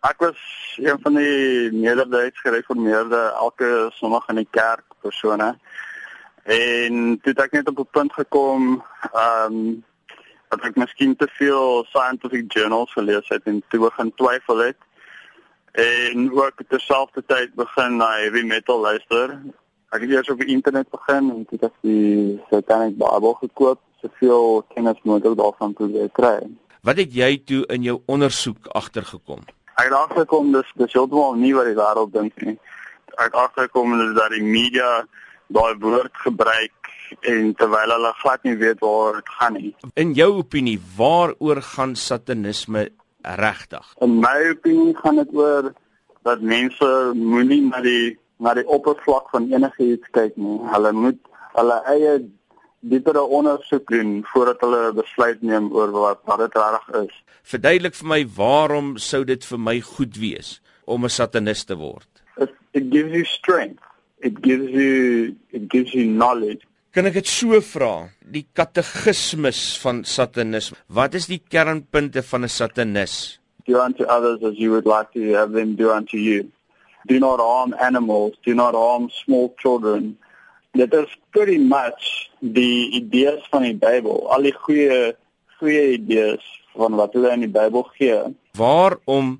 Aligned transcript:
Ek 0.00 0.20
was 0.22 0.38
een 0.76 0.98
van 1.02 1.14
die 1.14 1.72
Nederduits 1.72 2.40
gereformeerde 2.40 3.16
elke 3.34 3.90
Sondag 3.92 4.28
in 4.28 4.38
die 4.38 4.48
kerk 4.50 4.84
persone. 5.00 5.58
En 6.42 7.18
toe 7.22 7.32
het 7.32 7.40
ek 7.40 7.52
net 7.52 7.68
op 7.68 7.78
'n 7.78 7.90
punt 7.90 8.12
gekom, 8.12 8.84
ehm 9.12 9.52
um, 9.52 9.84
dat 10.48 10.60
ek 10.60 10.76
miskien 10.76 11.16
te 11.16 11.28
veel 11.30 11.84
scientific 11.84 12.52
journals 12.52 12.92
gelees 12.92 13.28
het 13.28 13.42
en 13.44 13.62
toe 13.68 13.80
begin 13.80 14.14
twyfel 14.14 14.56
het. 14.56 14.76
En 15.72 16.32
ook 16.32 16.62
terselfdertyd 16.68 17.54
begin 17.54 17.96
na 17.96 18.10
heavy 18.10 18.42
metal 18.42 18.80
luister. 18.80 19.42
Ek 19.90 20.00
het 20.00 20.10
eers 20.10 20.30
op 20.30 20.38
die 20.38 20.54
internet 20.54 20.88
begin 20.90 21.30
en 21.30 21.44
toe 21.44 21.58
het 21.60 21.68
ek 21.70 21.76
die 21.80 22.40
Satanic 22.50 22.96
Bible 22.96 23.34
gekoop, 23.34 23.80
soveel 24.00 24.64
kennis 24.74 25.02
moontlik 25.02 25.36
daarvan 25.36 25.72
probeer 25.72 26.08
kry. 26.12 26.38
Wat 26.82 26.96
het 26.96 27.14
jy 27.14 27.42
toe 27.44 27.66
in 27.66 27.82
jou 27.82 28.00
ondersoek 28.06 28.66
agtergekom? 28.66 29.57
Ek 29.78 29.86
het 29.86 29.94
agtergekom 29.94 30.48
dis 30.52 30.70
dis 30.74 30.94
heeltemal 30.96 31.36
nie 31.38 31.52
wat 31.54 31.68
die 31.70 31.76
wêreld 31.78 32.10
dink 32.10 32.40
nie. 32.42 32.56
Ek 33.14 33.28
het 33.28 33.36
agtergekom 33.44 33.92
dat 34.16 34.32
die 34.34 34.42
media 34.42 35.04
daai 35.54 35.78
woord 35.78 36.14
gebruik 36.24 36.90
en 37.30 37.52
terwyl 37.60 37.94
hulle 37.94 38.10
glad 38.18 38.42
nie 38.44 38.56
weet 38.58 38.82
waar 38.82 39.20
dit 39.20 39.30
gaan 39.38 39.54
nie. 39.54 39.70
In 39.94 40.16
jou 40.18 40.32
opinie, 40.40 40.76
waaroor 40.96 41.62
gaan 41.62 41.94
satanisme 41.96 42.88
regtig? 43.38 43.86
In 44.02 44.18
my 44.24 44.50
opinie 44.50 44.96
gaan 44.98 45.22
dit 45.22 45.30
oor 45.38 45.70
dat 46.26 46.42
mense 46.42 46.90
moenie 47.14 47.62
na 47.68 47.80
die 47.84 48.18
na 48.42 48.54
die 48.58 48.66
oppervlak 48.66 49.30
van 49.30 49.46
enigiets 49.54 50.10
kyk 50.14 50.34
nie. 50.38 50.58
Hulle 50.74 50.92
moet 50.94 51.22
hulle 51.54 51.78
eie 51.94 52.18
diepere 52.80 53.22
ondersoek 53.22 53.88
doen 53.90 54.22
voordat 54.32 54.60
hulle 54.60 54.92
besluit 54.92 55.42
neem 55.42 55.72
oor 55.74 55.90
wat 55.90 56.20
wat 56.24 56.38
dit 56.38 56.56
reg 56.56 56.88
is. 57.02 57.14
Verduidelik 57.42 57.94
vir 57.98 58.08
my 58.14 58.22
waarom 58.36 58.96
sou 59.02 59.24
dit 59.24 59.44
vir 59.44 59.58
my 59.58 59.80
goed 59.80 60.16
wees 60.16 60.60
om 60.86 61.04
'n 61.04 61.10
satanist 61.10 61.66
te 61.66 61.76
word? 61.76 62.08
It, 62.36 62.50
it 62.72 62.90
gives 62.90 63.12
you 63.12 63.24
strength. 63.24 63.82
It 64.20 64.42
gives 64.42 64.70
you 64.70 65.34
it 65.50 65.70
gives 65.70 65.92
you 65.92 66.04
knowledge. 66.06 66.66
Kan 66.90 67.06
ek 67.06 67.14
dit 67.20 67.26
so 67.26 67.60
vra? 67.60 68.08
Die 68.24 68.46
katekismes 68.52 69.78
van 69.82 70.04
satanisme. 70.04 70.76
Wat 70.88 71.14
is 71.14 71.26
die 71.26 71.38
kernpunte 71.38 72.22
van 72.22 72.44
'n 72.44 72.48
satanis? 72.48 73.38
Do 73.66 73.80
unto 73.80 74.04
others 74.04 74.42
as 74.42 74.56
you 74.56 74.70
would 74.70 74.86
like 74.86 75.12
to 75.12 75.36
have 75.36 75.52
them 75.52 75.76
do 75.76 75.92
unto 75.92 76.16
you. 76.16 76.50
Do 77.06 77.18
not 77.18 77.40
harm 77.40 77.74
animals, 77.78 78.34
do 78.44 78.54
not 78.54 78.74
harm 78.74 79.10
small 79.10 79.54
children. 79.56 80.18
Dit 80.76 80.92
is 80.94 81.18
pretty 81.30 81.58
much 81.58 82.30
die 82.40 82.90
idees 82.90 83.46
van 83.50 83.62
die 83.62 83.76
Bybel, 83.76 84.26
al 84.30 84.42
die 84.42 84.54
goeie 84.54 85.16
goeie 85.58 85.94
idees 85.96 86.44
van 86.78 86.94
wat 86.98 87.16
hulle 87.16 87.32
in 87.34 87.46
die 87.46 87.52
Bybel 87.52 87.82
gee. 87.96 88.18
Waarom 88.58 89.38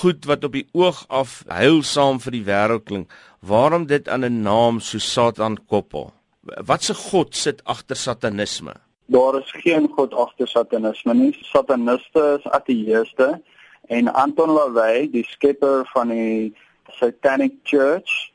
goed 0.00 0.24
wat 0.24 0.44
op 0.44 0.56
die 0.56 0.66
oog 0.72 1.04
af 1.08 1.42
heilsaam 1.48 2.18
vir 2.24 2.34
die 2.34 2.44
wêreld 2.48 2.86
klink, 2.88 3.12
waarom 3.44 3.86
dit 3.86 4.08
aan 4.08 4.24
'n 4.24 4.42
naam 4.42 4.80
so 4.80 4.98
Satan 4.98 5.58
koppel? 5.68 6.12
Wat 6.42 6.82
se 6.82 6.94
god 6.94 7.36
sit 7.36 7.64
agter 7.64 7.96
satanisme? 7.96 8.74
Daar 9.06 9.38
is 9.38 9.50
geen 9.50 9.88
god 9.88 10.14
agter 10.14 10.48
satanisme 10.48 11.14
nie. 11.14 11.36
Sataniste 11.42 12.38
is 12.38 12.50
ateëste 12.52 13.40
en 13.88 14.12
Anton 14.12 14.50
LaVey, 14.50 15.10
die 15.10 15.24
skepper 15.24 15.84
van 15.92 16.08
die 16.08 16.54
Satanic 16.88 17.52
Church, 17.62 18.32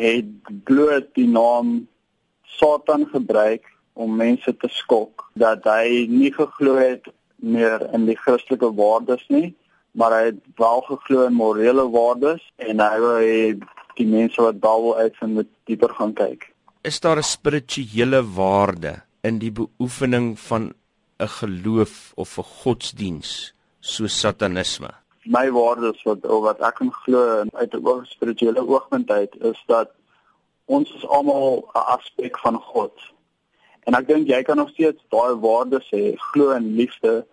het 0.00 0.52
bloot 0.68 1.08
die 1.18 1.28
naam 1.28 1.88
Satan 2.58 3.06
gebruik 3.12 3.66
om 3.92 4.16
mense 4.16 4.56
te 4.56 4.68
skok 4.72 5.28
dat 5.38 5.64
hy 5.68 6.06
nie 6.10 6.32
geglo 6.34 6.76
het 6.80 7.08
meer 7.36 7.84
in 7.94 8.06
die 8.08 8.16
Christelike 8.16 8.72
waardes 8.76 9.26
nie, 9.28 9.54
maar 9.92 10.12
hy 10.16 10.24
het 10.30 10.40
wel 10.60 10.80
geglo 10.88 11.26
in 11.26 11.36
morele 11.36 11.86
waardes 11.92 12.42
en 12.56 12.80
hy 12.80 12.96
wou 13.04 13.20
die 13.98 14.08
mense 14.08 14.40
wat 14.42 14.60
daar 14.62 14.80
wil 14.80 14.96
uitvind 14.96 15.38
met 15.42 15.52
dieper 15.68 15.92
gaan 15.98 16.16
kyk 16.16 16.50
is 16.82 17.00
daar 17.00 17.18
'n 17.18 17.22
spirituele 17.22 18.22
waarde 18.24 19.02
in 19.22 19.38
die 19.38 19.52
beoefening 19.52 20.38
van 20.38 20.72
'n 21.18 21.28
geloof 21.28 22.12
of 22.14 22.38
'n 22.38 22.42
godsdiens 22.42 23.54
so 23.80 24.06
satanisme? 24.06 24.99
My 25.24 25.50
waardes 25.52 26.02
wat 26.08 26.24
wat 26.24 26.60
ek 26.60 26.74
kan 26.80 26.92
glo 27.04 27.44
uit 27.52 27.74
'n 27.74 27.86
oor 27.86 28.06
spirituele 28.06 28.66
oogpunt 28.66 29.10
uit 29.10 29.34
is 29.40 29.62
dat 29.66 29.90
ons 30.64 30.92
is 30.94 31.06
almal 31.06 31.68
'n 31.74 31.86
aspek 31.96 32.38
van 32.38 32.56
God. 32.56 32.92
En 33.84 33.94
ek 33.94 34.08
dink 34.08 34.28
jy 34.28 34.42
kan 34.42 34.56
nog 34.56 34.70
steeds 34.70 35.02
daai 35.08 35.34
waardes 35.34 35.88
hê, 35.90 36.16
glo 36.16 36.50
in 36.50 36.74
liefde 36.76 37.26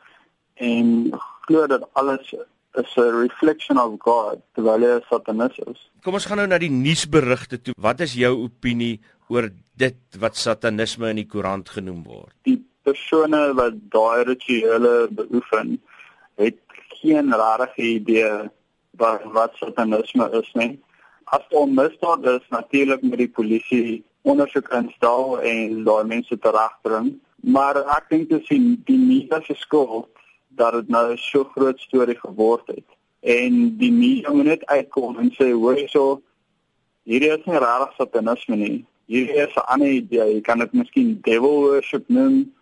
en 0.53 1.11
glo 1.45 1.67
dat 1.67 1.89
alles 1.93 2.33
is 2.81 2.95
'n 2.95 3.21
reflection 3.25 3.77
of 3.77 3.99
God 3.99 4.39
terwyl 4.53 4.81
jy 4.81 5.01
satanis 5.09 5.57
is. 5.57 5.79
Kom 6.03 6.13
ons 6.13 6.25
gaan 6.25 6.37
nou 6.37 6.47
na 6.47 6.57
die 6.57 6.71
nuusberigte 6.71 7.61
toe. 7.61 7.73
Wat 7.77 7.99
is 7.99 8.13
jou 8.13 8.33
opinie 8.43 8.99
oor 9.29 9.49
dit 9.75 9.97
wat 10.19 10.35
satanisme 10.35 11.09
in 11.09 11.15
die 11.15 11.27
koerant 11.27 11.69
genoem 11.69 12.03
word? 12.03 12.33
Die 12.43 12.65
persone 12.83 13.53
wat 13.53 13.73
daai 13.91 14.23
rituele 14.23 15.07
beoefen, 15.11 15.81
het 16.35 16.61
geen 17.07 17.33
regte 17.33 17.81
idee 17.81 18.49
wat 18.99 19.23
wat 19.35 19.55
satanisme 19.55 20.27
is 20.41 20.49
nie. 20.53 20.73
As 21.23 21.43
dit 21.49 21.73
misdaad 21.79 22.25
is, 22.25 22.43
natuurlik 22.49 23.01
met 23.01 23.19
die 23.23 23.31
polisie 23.39 24.03
ondersoek 24.21 24.69
instel 24.75 25.39
en 25.39 25.83
daai 25.87 26.03
mense 26.07 26.37
terugbring, 26.43 27.13
maar 27.55 27.79
ek 27.95 28.11
dink 28.11 28.29
dit 28.29 28.43
is 28.43 28.63
die 28.89 28.99
media 28.99 29.39
se 29.45 29.55
skuld 29.55 30.11
dat 30.59 30.73
dit 30.73 30.89
nou 30.89 31.05
so 31.21 31.47
groot 31.55 31.79
storie 31.79 32.17
geword 32.19 32.67
het. 32.67 32.87
En 33.21 33.77
die 33.79 33.91
media 33.91 34.33
moet 34.33 34.51
net 34.51 34.65
uitkom 34.65 35.19
en 35.21 35.31
sê 35.39 35.51
hoor 35.53 35.79
hierso 35.79 36.21
hierdie 37.07 37.31
is 37.37 37.47
nie 37.47 37.63
regtig 37.63 37.97
satanisme 38.01 38.59
nie 38.59 38.77
hier 39.07 39.47
is 39.47 39.55
'n 39.55 39.67
ander 39.71 39.87
idee. 39.87 40.33
Jy 40.33 40.41
kan 40.41 40.59
dit 40.59 40.73
miskien 40.73 41.19
devil 41.21 41.55
worship 41.63 42.03
noem. 42.07 42.53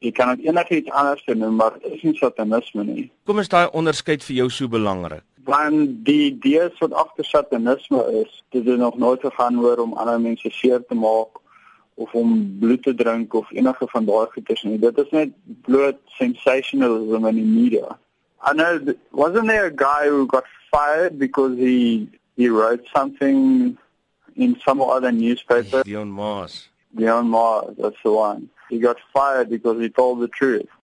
Jy 0.00 0.12
kan 0.16 0.30
dit 0.32 0.46
enigiets 0.48 0.92
anders 0.96 1.24
noem, 1.28 1.56
maar 1.60 1.74
dit 1.76 1.92
is 1.92 2.02
nie 2.06 2.16
satanisme 2.16 2.84
nie. 2.88 3.10
Kom 3.28 3.40
is 3.42 3.50
daai 3.52 3.68
onderskeid 3.76 4.24
vir 4.24 4.36
jou 4.38 4.48
so 4.56 4.68
belangrik? 4.72 5.24
Want 5.44 5.98
die 6.06 6.30
idee 6.30 6.70
wat 6.78 6.94
agter 7.02 7.26
satanisme 7.28 8.00
is, 8.22 8.38
dit 8.54 8.66
is 8.66 8.78
nog 8.80 8.96
nooit 8.98 9.20
gegaan 9.20 9.58
oor 9.60 9.82
om 9.84 9.92
ander 10.00 10.20
mense 10.20 10.48
seer 10.56 10.80
te 10.88 10.96
maak 10.96 11.40
of 12.00 12.14
om 12.16 12.32
bloed 12.60 12.82
te 12.82 12.94
drink 12.96 13.34
of 13.34 13.50
enige 13.52 13.88
van 13.92 14.06
daai 14.08 14.30
goeders 14.32 14.62
nie. 14.64 14.78
Dit 14.80 14.98
is 15.02 15.10
net 15.12 15.34
bloot 15.66 16.00
sensationalism 16.16 17.26
in 17.28 17.40
die 17.42 17.50
media. 17.50 17.98
I 18.40 18.54
know 18.56 18.94
wasn't 19.12 19.48
there 19.48 19.66
a 19.66 19.74
guy 19.82 20.08
who 20.08 20.26
got 20.26 20.48
fired 20.72 21.18
because 21.18 21.58
he 21.58 22.08
he 22.36 22.48
wrote 22.48 22.88
something 22.94 23.76
in 24.36 24.56
some 24.64 24.80
other 24.80 25.12
newspaper. 25.12 25.82
Dion 25.84 26.08
Mars. 26.08 26.70
Dion 26.96 27.28
Mars, 27.28 27.76
that's 27.76 28.00
the 28.02 28.12
one. 28.12 28.48
He 28.70 28.78
got 28.78 28.96
fired 29.12 29.50
because 29.50 29.78
he 29.80 29.90
told 29.90 30.20
the 30.20 30.28
truth. 30.28 30.70